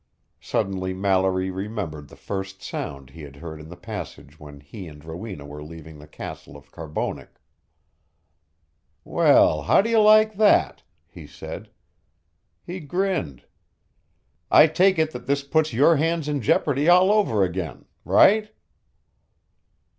[0.39, 5.05] Suddenly Mallory remembered the first sound he had heard in the passage when he and
[5.05, 7.39] Rowena were leaving the castle of Carbonek.
[9.03, 11.69] "Well how do you like that!" he said.
[12.63, 13.43] He grinned.
[14.49, 18.49] "I take it that this puts your hands in jeopardy all over again right?"